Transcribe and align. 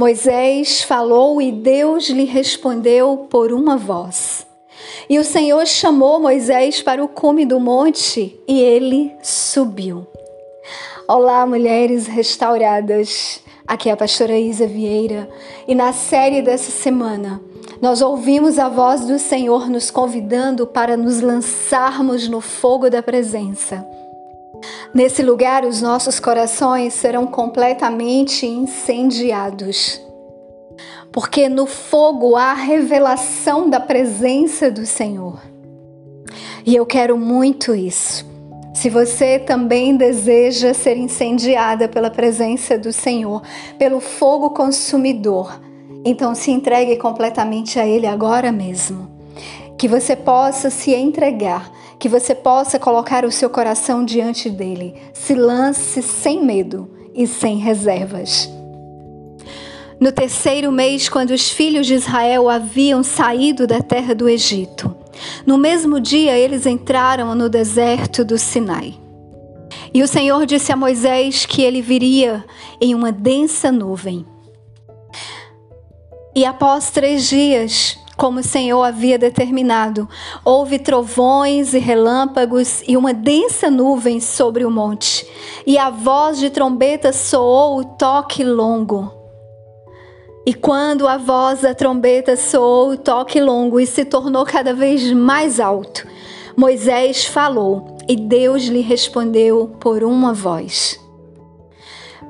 Moisés 0.00 0.80
falou 0.82 1.42
e 1.42 1.52
Deus 1.52 2.08
lhe 2.08 2.24
respondeu 2.24 3.26
por 3.28 3.52
uma 3.52 3.76
voz. 3.76 4.46
E 5.10 5.18
o 5.18 5.24
Senhor 5.24 5.66
chamou 5.66 6.18
Moisés 6.18 6.80
para 6.80 7.04
o 7.04 7.08
cume 7.08 7.44
do 7.44 7.60
monte 7.60 8.34
e 8.48 8.62
ele 8.62 9.12
subiu. 9.22 10.06
Olá, 11.06 11.44
mulheres 11.44 12.06
restauradas. 12.06 13.42
Aqui 13.68 13.90
é 13.90 13.92
a 13.92 13.96
pastora 13.96 14.38
Isa 14.38 14.66
Vieira 14.66 15.28
e 15.68 15.74
na 15.74 15.92
série 15.92 16.40
dessa 16.40 16.70
semana 16.70 17.38
nós 17.82 18.00
ouvimos 18.00 18.58
a 18.58 18.70
voz 18.70 19.02
do 19.02 19.18
Senhor 19.18 19.68
nos 19.68 19.90
convidando 19.90 20.66
para 20.66 20.96
nos 20.96 21.20
lançarmos 21.20 22.26
no 22.26 22.40
fogo 22.40 22.88
da 22.88 23.02
presença. 23.02 23.86
Nesse 24.92 25.22
lugar, 25.22 25.64
os 25.64 25.80
nossos 25.80 26.18
corações 26.18 26.94
serão 26.94 27.26
completamente 27.26 28.46
incendiados. 28.46 30.00
Porque 31.12 31.48
no 31.48 31.66
fogo 31.66 32.36
há 32.36 32.52
a 32.52 32.54
revelação 32.54 33.68
da 33.68 33.80
presença 33.80 34.70
do 34.70 34.86
Senhor. 34.86 35.40
E 36.64 36.74
eu 36.74 36.86
quero 36.86 37.16
muito 37.16 37.74
isso. 37.74 38.28
Se 38.74 38.88
você 38.88 39.38
também 39.38 39.96
deseja 39.96 40.72
ser 40.72 40.96
incendiada 40.96 41.88
pela 41.88 42.10
presença 42.10 42.78
do 42.78 42.92
Senhor, 42.92 43.42
pelo 43.78 44.00
fogo 44.00 44.50
consumidor, 44.50 45.60
então 46.04 46.34
se 46.34 46.50
entregue 46.50 46.96
completamente 46.96 47.78
a 47.78 47.86
Ele 47.86 48.06
agora 48.06 48.50
mesmo. 48.50 49.19
Que 49.80 49.88
você 49.88 50.14
possa 50.14 50.68
se 50.68 50.94
entregar 50.94 51.72
que 52.00 52.08
você 52.08 52.34
possa 52.34 52.78
colocar 52.78 53.26
o 53.26 53.30
seu 53.30 53.50
coração 53.50 54.02
diante 54.02 54.48
dele. 54.48 54.94
Se 55.12 55.34
lance 55.34 56.02
sem 56.02 56.42
medo 56.42 56.90
e 57.14 57.26
sem 57.26 57.58
reservas. 57.58 58.50
No 60.00 60.10
terceiro 60.10 60.72
mês, 60.72 61.10
quando 61.10 61.32
os 61.32 61.50
filhos 61.50 61.86
de 61.86 61.92
Israel 61.92 62.48
haviam 62.48 63.02
saído 63.02 63.66
da 63.66 63.82
terra 63.82 64.14
do 64.14 64.30
Egito, 64.30 64.96
no 65.44 65.58
mesmo 65.58 66.00
dia 66.00 66.38
eles 66.38 66.64
entraram 66.64 67.34
no 67.34 67.50
deserto 67.50 68.24
do 68.24 68.38
Sinai. 68.38 68.98
E 69.92 70.02
o 70.02 70.08
Senhor 70.08 70.46
disse 70.46 70.72
a 70.72 70.76
Moisés 70.76 71.44
que 71.44 71.60
ele 71.60 71.82
viria 71.82 72.42
em 72.80 72.94
uma 72.94 73.12
densa 73.12 73.70
nuvem. 73.70 74.24
E 76.34 76.46
após 76.46 76.90
três 76.90 77.28
dias, 77.28 77.99
como 78.20 78.40
o 78.40 78.44
Senhor 78.44 78.82
havia 78.82 79.18
determinado. 79.18 80.06
Houve 80.44 80.78
trovões 80.78 81.72
e 81.72 81.78
relâmpagos 81.78 82.82
e 82.86 82.94
uma 82.94 83.14
densa 83.14 83.70
nuvem 83.70 84.20
sobre 84.20 84.62
o 84.62 84.70
monte, 84.70 85.26
e 85.66 85.78
a 85.78 85.88
voz 85.88 86.38
de 86.38 86.50
trombeta 86.50 87.14
soou 87.14 87.78
o 87.78 87.84
toque 87.84 88.44
longo. 88.44 89.10
E 90.44 90.52
quando 90.52 91.08
a 91.08 91.16
voz 91.16 91.62
da 91.62 91.74
trombeta 91.74 92.36
soou 92.36 92.90
o 92.90 92.96
toque 92.98 93.40
longo 93.40 93.80
e 93.80 93.86
se 93.86 94.04
tornou 94.04 94.44
cada 94.44 94.74
vez 94.74 95.10
mais 95.14 95.58
alto, 95.58 96.06
Moisés 96.54 97.24
falou 97.24 97.96
e 98.06 98.16
Deus 98.16 98.64
lhe 98.64 98.82
respondeu 98.82 99.76
por 99.80 100.04
uma 100.04 100.34
voz. 100.34 101.00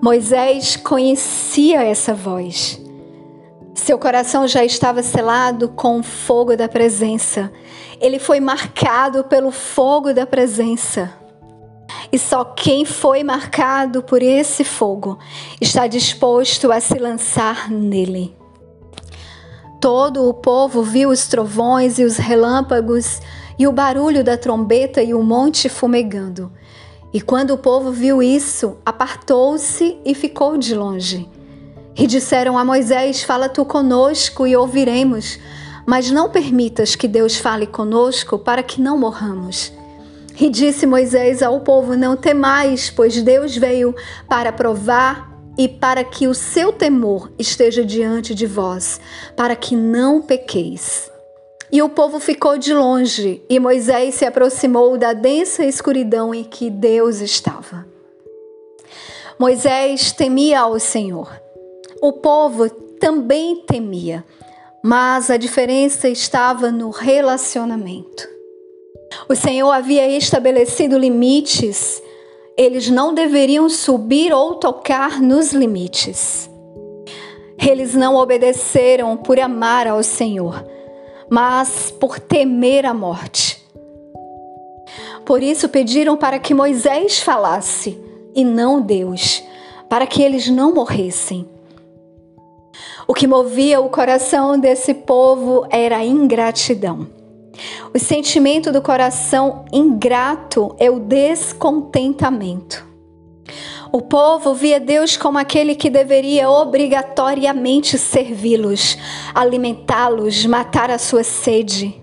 Moisés 0.00 0.76
conhecia 0.76 1.82
essa 1.82 2.14
voz. 2.14 2.79
Seu 3.80 3.98
coração 3.98 4.46
já 4.46 4.62
estava 4.62 5.02
selado 5.02 5.70
com 5.70 6.00
o 6.00 6.02
fogo 6.02 6.54
da 6.54 6.68
presença. 6.68 7.50
Ele 7.98 8.18
foi 8.18 8.38
marcado 8.38 9.24
pelo 9.24 9.50
fogo 9.50 10.12
da 10.12 10.26
presença. 10.26 11.10
E 12.12 12.18
só 12.18 12.44
quem 12.44 12.84
foi 12.84 13.24
marcado 13.24 14.02
por 14.02 14.22
esse 14.22 14.64
fogo 14.64 15.18
está 15.58 15.86
disposto 15.86 16.70
a 16.70 16.78
se 16.78 16.98
lançar 16.98 17.70
nele. 17.70 18.36
Todo 19.80 20.28
o 20.28 20.34
povo 20.34 20.82
viu 20.82 21.08
os 21.08 21.26
trovões 21.26 21.98
e 21.98 22.04
os 22.04 22.18
relâmpagos 22.18 23.18
e 23.58 23.66
o 23.66 23.72
barulho 23.72 24.22
da 24.22 24.36
trombeta 24.36 25.02
e 25.02 25.14
o 25.14 25.22
monte 25.22 25.70
fumegando. 25.70 26.52
E 27.14 27.20
quando 27.20 27.52
o 27.52 27.58
povo 27.58 27.90
viu 27.90 28.22
isso, 28.22 28.76
apartou-se 28.84 29.96
e 30.04 30.14
ficou 30.14 30.58
de 30.58 30.74
longe. 30.74 31.39
E 31.96 32.06
disseram 32.06 32.56
a 32.56 32.64
Moisés: 32.64 33.22
Fala 33.22 33.48
tu 33.48 33.64
conosco 33.64 34.46
e 34.46 34.56
ouviremos, 34.56 35.38
mas 35.86 36.10
não 36.10 36.30
permitas 36.30 36.94
que 36.94 37.08
Deus 37.08 37.36
fale 37.36 37.66
conosco 37.66 38.38
para 38.38 38.62
que 38.62 38.80
não 38.80 38.96
morramos. 38.96 39.72
E 40.40 40.48
disse 40.48 40.86
Moisés 40.86 41.42
ao 41.42 41.60
povo: 41.60 41.96
Não 41.96 42.16
temais, 42.16 42.90
pois 42.90 43.20
Deus 43.22 43.56
veio 43.56 43.94
para 44.28 44.52
provar 44.52 45.30
e 45.58 45.68
para 45.68 46.02
que 46.04 46.26
o 46.26 46.34
seu 46.34 46.72
temor 46.72 47.30
esteja 47.38 47.84
diante 47.84 48.34
de 48.34 48.46
vós, 48.46 49.00
para 49.36 49.54
que 49.54 49.76
não 49.76 50.22
pequeis. 50.22 51.10
E 51.72 51.82
o 51.82 51.88
povo 51.88 52.18
ficou 52.18 52.56
de 52.56 52.72
longe, 52.72 53.42
e 53.48 53.60
Moisés 53.60 54.14
se 54.14 54.24
aproximou 54.24 54.96
da 54.96 55.12
densa 55.12 55.64
escuridão 55.64 56.34
em 56.34 56.42
que 56.42 56.70
Deus 56.70 57.20
estava. 57.20 57.86
Moisés 59.38 60.12
temia 60.12 60.60
ao 60.60 60.78
Senhor 60.80 61.30
o 62.00 62.12
povo 62.14 62.68
também 62.98 63.56
temia, 63.66 64.24
mas 64.82 65.30
a 65.30 65.36
diferença 65.36 66.08
estava 66.08 66.70
no 66.70 66.90
relacionamento. 66.90 68.28
O 69.28 69.34
Senhor 69.34 69.70
havia 69.70 70.06
estabelecido 70.08 70.98
limites, 70.98 72.02
eles 72.56 72.88
não 72.88 73.12
deveriam 73.12 73.68
subir 73.68 74.32
ou 74.32 74.54
tocar 74.54 75.20
nos 75.20 75.52
limites. 75.52 76.48
Eles 77.58 77.94
não 77.94 78.16
obedeceram 78.16 79.16
por 79.16 79.38
amar 79.38 79.86
ao 79.86 80.02
Senhor, 80.02 80.64
mas 81.28 81.90
por 81.90 82.18
temer 82.18 82.86
a 82.86 82.94
morte. 82.94 83.60
Por 85.24 85.42
isso 85.42 85.68
pediram 85.68 86.16
para 86.16 86.38
que 86.38 86.54
Moisés 86.54 87.20
falasse 87.20 87.98
e 88.34 88.44
não 88.44 88.80
Deus, 88.80 89.42
para 89.88 90.06
que 90.06 90.22
eles 90.22 90.48
não 90.48 90.74
morressem. 90.74 91.46
O 93.10 93.12
que 93.12 93.26
movia 93.26 93.80
o 93.80 93.88
coração 93.88 94.56
desse 94.56 94.94
povo 94.94 95.66
era 95.68 95.96
a 95.96 96.04
ingratidão. 96.04 97.08
O 97.92 97.98
sentimento 97.98 98.70
do 98.70 98.80
coração 98.80 99.64
ingrato 99.72 100.76
é 100.78 100.88
o 100.88 101.00
descontentamento. 101.00 102.86
O 103.90 104.00
povo 104.00 104.54
via 104.54 104.78
Deus 104.78 105.16
como 105.16 105.38
aquele 105.38 105.74
que 105.74 105.90
deveria 105.90 106.48
obrigatoriamente 106.48 107.98
servi-los, 107.98 108.96
alimentá-los, 109.34 110.46
matar 110.46 110.88
a 110.88 110.96
sua 110.96 111.24
sede. 111.24 111.99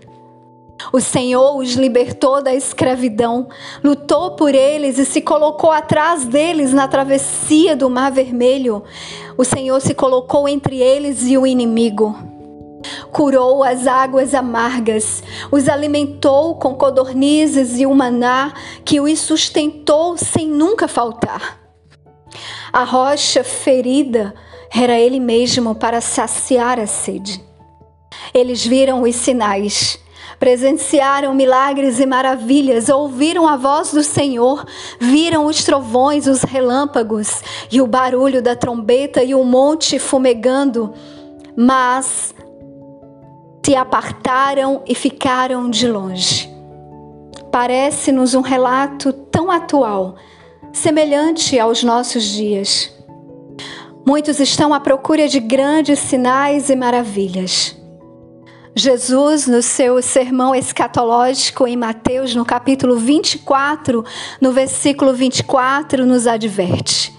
O 0.92 1.02
Senhor 1.02 1.58
os 1.58 1.74
libertou 1.74 2.42
da 2.42 2.54
escravidão, 2.54 3.50
lutou 3.84 4.32
por 4.32 4.56
eles 4.56 4.98
e 4.98 5.06
se 5.06 5.22
colocou 5.22 5.72
atrás 5.72 6.26
deles 6.26 6.74
na 6.74 6.88
travessia 6.88 7.76
do 7.76 7.90
Mar 7.90 8.12
Vermelho. 8.12 8.84
O 9.38 9.44
Senhor 9.44 9.80
se 9.82 9.94
colocou 9.94 10.48
entre 10.48 10.82
eles 10.82 11.28
e 11.28 11.38
o 11.38 11.46
inimigo. 11.46 12.16
Curou 13.12 13.64
as 13.64 13.86
águas 13.86 14.34
amargas, 14.34 15.24
os 15.52 15.68
alimentou 15.68 16.56
com 16.56 16.76
codornizes 16.76 17.80
e 17.80 17.86
o 17.86 17.94
maná 17.94 18.54
que 18.86 19.02
os 19.02 19.20
sustentou 19.20 20.18
sem 20.18 20.48
nunca 20.48 20.88
faltar. 20.88 21.60
A 22.72 22.84
rocha 22.84 23.44
ferida 23.44 24.34
era 24.74 24.98
ele 24.98 25.20
mesmo 25.20 25.76
para 25.76 26.00
saciar 26.00 26.80
a 26.80 26.88
sede. 26.88 27.44
Eles 28.34 28.66
viram 28.66 29.02
os 29.02 29.16
sinais 29.16 30.00
presenciaram 30.40 31.34
milagres 31.34 32.00
e 32.00 32.06
maravilhas, 32.06 32.90
ouviram 32.90 33.48
a 33.48 33.58
voz 33.58 33.92
do 33.92 34.04
Senhor, 34.04 34.66
viram 35.00 35.46
os 35.46 35.64
trovões, 35.64 36.28
os 36.28 36.44
relâmpagos 36.44 37.42
e 37.72 37.82
o 37.82 37.88
barulho 37.88 38.42
da 38.42 38.56
trombeta 38.56 39.24
e 39.24 39.34
o 39.34 39.44
monte 39.44 39.98
fumegando, 39.98 40.94
mas 41.56 42.36
se 43.66 43.76
apartaram 43.76 44.82
e 44.88 44.96
ficaram 44.96 45.70
de 45.70 45.88
longe. 45.88 46.50
Parece-nos 47.52 48.34
um 48.34 48.42
relato 48.42 49.12
tão 49.12 49.52
atual, 49.52 50.16
semelhante 50.72 51.60
aos 51.60 51.84
nossos 51.84 52.24
dias. 52.24 52.94
Muitos 54.08 54.40
estão 54.40 54.74
à 54.74 54.80
procura 54.80 55.28
de 55.28 55.40
grandes 55.40 56.00
sinais 56.00 56.70
e 56.70 56.76
maravilhas. 56.78 57.76
Jesus, 58.78 59.48
no 59.48 59.64
seu 59.64 60.00
sermão 60.04 60.54
escatológico 60.54 61.66
em 61.66 61.76
Mateus, 61.76 62.36
no 62.36 62.46
capítulo 62.46 62.96
24, 62.96 64.06
no 64.40 64.52
versículo 64.52 65.16
24, 65.16 66.06
nos 66.06 66.28
adverte: 66.28 67.12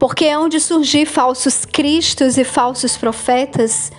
Porque 0.00 0.24
é 0.24 0.36
onde 0.36 0.58
surgir 0.58 1.06
falsos 1.06 1.64
cristos 1.64 2.36
e 2.36 2.42
falsos 2.42 2.96
profetas, 2.96 3.92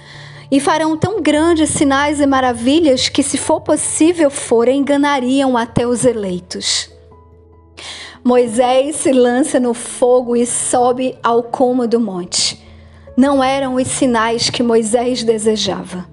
e 0.52 0.60
farão 0.60 0.98
tão 0.98 1.22
grandes 1.22 1.70
sinais 1.70 2.20
e 2.20 2.28
maravilhas 2.28 3.08
que, 3.08 3.24
se 3.24 3.38
for 3.38 3.62
possível 3.62 4.30
for, 4.30 4.68
enganariam 4.68 5.56
até 5.56 5.88
os 5.88 6.04
eleitos. 6.04 6.90
Moisés 8.22 8.98
se 8.98 9.14
lança 9.14 9.62
no 9.62 9.74
fogo 9.74 10.36
e 10.36 10.46
sobe 10.46 11.18
ao 11.24 11.42
cume 11.42 11.88
do 11.88 12.02
monte. 12.02 12.62
não 13.16 13.42
eram 13.42 13.76
os 13.76 13.88
sinais 13.88 14.50
que 14.50 14.62
Moisés 14.62 15.24
desejava. 15.24 16.12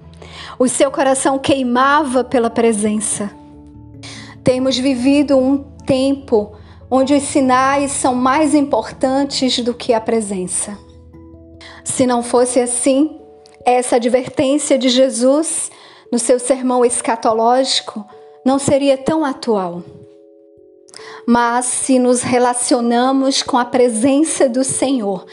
O 0.57 0.67
seu 0.67 0.91
coração 0.91 1.37
queimava 1.39 2.23
pela 2.23 2.49
presença. 2.49 3.31
Temos 4.43 4.77
vivido 4.77 5.37
um 5.37 5.57
tempo 5.85 6.53
onde 6.89 7.13
os 7.13 7.23
sinais 7.23 7.91
são 7.91 8.15
mais 8.15 8.55
importantes 8.55 9.59
do 9.59 9.73
que 9.73 9.93
a 9.93 10.01
presença. 10.01 10.77
Se 11.83 12.05
não 12.05 12.23
fosse 12.23 12.59
assim, 12.59 13.19
essa 13.65 13.97
advertência 13.97 14.77
de 14.77 14.89
Jesus 14.89 15.71
no 16.11 16.17
seu 16.17 16.39
sermão 16.39 16.83
escatológico 16.83 18.05
não 18.45 18.57
seria 18.57 18.97
tão 18.97 19.23
atual. 19.23 19.83
Mas 21.31 21.65
se 21.65 21.99
nos 21.99 22.23
relacionamos 22.23 23.43
com 23.43 23.55
a 23.55 23.63
presença 23.63 24.49
do 24.49 24.63
Senhor, 24.63 25.27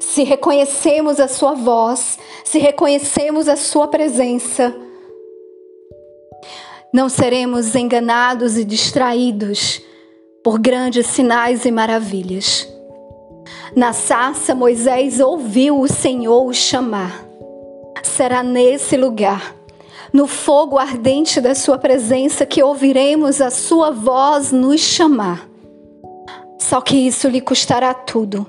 se 0.00 0.22
reconhecemos 0.22 1.20
a 1.20 1.28
Sua 1.28 1.52
voz, 1.52 2.18
se 2.42 2.58
reconhecemos 2.58 3.46
a 3.50 3.54
Sua 3.54 3.86
presença, 3.86 4.74
não 6.90 7.06
seremos 7.06 7.74
enganados 7.74 8.56
e 8.56 8.64
distraídos 8.64 9.82
por 10.42 10.58
grandes 10.58 11.08
sinais 11.08 11.66
e 11.66 11.70
maravilhas. 11.70 12.66
Na 13.76 13.92
sarça, 13.92 14.54
Moisés 14.54 15.20
ouviu 15.20 15.80
o 15.80 15.86
Senhor 15.86 16.46
o 16.46 16.54
chamar. 16.54 17.26
Será 18.02 18.42
nesse 18.42 18.96
lugar, 18.96 19.54
no 20.12 20.26
fogo 20.26 20.78
ardente 20.78 21.40
da 21.40 21.54
Sua 21.54 21.78
presença, 21.78 22.44
que 22.44 22.62
ouviremos 22.62 23.40
a 23.40 23.50
Sua 23.50 23.90
voz 23.90 24.52
nos 24.52 24.80
chamar. 24.80 25.48
Só 26.58 26.80
que 26.80 26.96
isso 26.96 27.28
lhe 27.28 27.40
custará 27.40 27.94
tudo. 27.94 28.46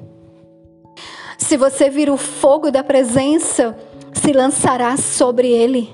Se 1.38 1.58
você 1.58 1.90
vir 1.90 2.10
o 2.10 2.18
fogo 2.18 2.72
da 2.72 2.84
presença, 2.84 3.78
se 4.14 4.32
lançará 4.32 4.96
sobre 4.98 5.50
ele, 5.50 5.90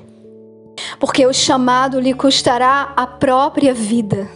porque 1.00 1.25
o 1.25 1.33
chamado 1.33 2.00
lhe 2.00 2.13
custará 2.13 2.94
a 2.95 3.07
própria 3.07 3.74
vida. 3.74 4.30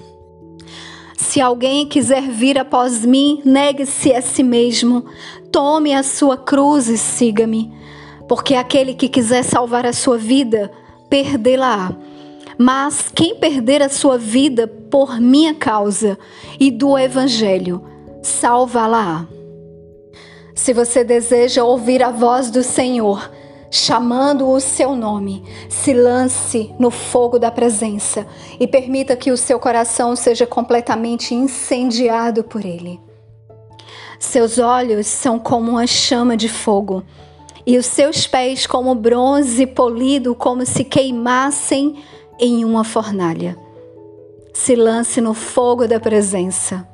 Se 1.15 1.39
alguém 1.41 1.87
quiser 1.87 2.23
vir 2.23 2.57
após 2.57 3.05
mim, 3.05 3.41
negue-se 3.45 4.13
a 4.13 4.21
si 4.21 4.43
mesmo, 4.43 5.05
tome 5.51 5.93
a 5.93 6.03
sua 6.03 6.37
cruz 6.37 6.87
e 6.89 6.97
siga-me, 6.97 7.71
porque 8.27 8.55
aquele 8.55 8.93
que 8.93 9.07
quiser 9.07 9.43
salvar 9.43 9.85
a 9.85 9.93
sua 9.93 10.17
vida, 10.17 10.71
perdê-la-á. 11.13 11.95
Mas 12.57 13.11
quem 13.13 13.35
perder 13.35 13.83
a 13.83 13.89
sua 13.89 14.17
vida 14.17 14.67
por 14.67 15.21
minha 15.21 15.53
causa 15.53 16.17
e 16.59 16.71
do 16.71 16.97
evangelho, 16.97 17.83
salva-la-á. 18.23 19.27
Se 20.55 20.73
você 20.73 21.03
deseja 21.03 21.63
ouvir 21.63 22.01
a 22.01 22.09
voz 22.09 22.49
do 22.49 22.63
Senhor, 22.63 23.29
chamando 23.69 24.49
o 24.49 24.59
seu 24.59 24.95
nome, 24.95 25.43
se 25.69 25.93
lance 25.93 26.73
no 26.79 26.89
fogo 26.89 27.37
da 27.37 27.51
presença 27.51 28.25
e 28.59 28.67
permita 28.67 29.15
que 29.15 29.29
o 29.29 29.37
seu 29.37 29.59
coração 29.59 30.15
seja 30.15 30.47
completamente 30.47 31.35
incendiado 31.35 32.43
por 32.43 32.65
ele. 32.65 32.99
Seus 34.17 34.57
olhos 34.57 35.05
são 35.05 35.37
como 35.37 35.69
uma 35.69 35.85
chama 35.85 36.35
de 36.35 36.49
fogo 36.49 37.03
e 37.65 37.77
os 37.77 37.85
seus 37.85 38.27
pés 38.27 38.67
como 38.67 38.93
bronze 38.95 39.65
polido, 39.65 40.35
como 40.35 40.65
se 40.65 40.83
queimassem 40.83 42.03
em 42.39 42.65
uma 42.65 42.83
fornalha. 42.83 43.57
Se 44.53 44.75
lance 44.75 45.19
no 45.21 45.33
fogo 45.33 45.87
da 45.87 45.99
presença 45.99 46.92